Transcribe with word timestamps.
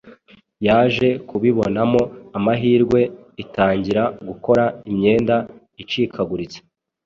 yaje 0.65 1.07
kubibonamo 1.27 2.01
amahirwe 2.37 2.99
itangira 3.43 4.03
gukora 4.27 4.63
imyenda 4.89 5.35
icikaguritse 5.81 6.57